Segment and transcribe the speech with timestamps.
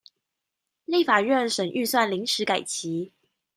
[0.85, 3.11] 立法院審預算臨時改期